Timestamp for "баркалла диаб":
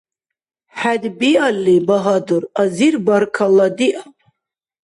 3.05-4.13